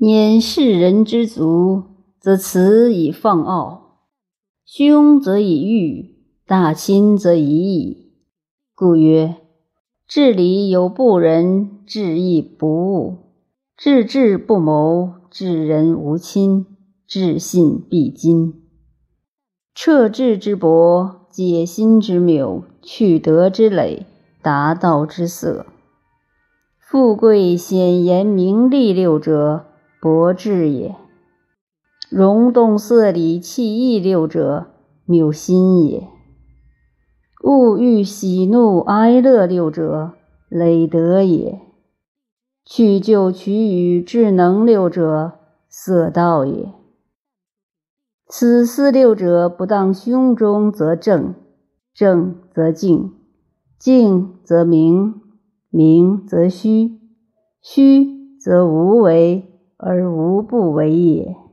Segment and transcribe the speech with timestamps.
[0.00, 1.82] 拈世人之足，
[2.20, 3.98] 则辞以放傲；
[4.64, 6.14] 凶则以欲，
[6.46, 8.12] 大亲则以义。
[8.76, 9.38] 故曰：
[10.06, 13.16] 治理有不仁，治义不务；
[13.76, 16.64] 治智不谋，治人无亲；
[17.04, 18.54] 治信必金。
[19.74, 24.06] 彻智之博，解心之谬，去德之累，
[24.42, 25.66] 达道之色。
[26.78, 29.64] 富贵显言名利六者。
[30.00, 30.94] 博智也，
[32.08, 34.66] 容动色理气意六者，
[35.04, 36.04] 谬心也；
[37.42, 40.12] 物欲喜怒哀乐六者，
[40.48, 41.58] 累德也；
[42.64, 45.32] 去就取予智能六者，
[45.68, 46.72] 色道也。
[48.28, 51.34] 此四六者不当胸中，则正；
[51.92, 53.10] 正则静；
[53.78, 55.14] 静则明；
[55.70, 57.00] 明则虚；
[57.60, 59.57] 虚则无为。
[59.78, 61.47] 而无不为也。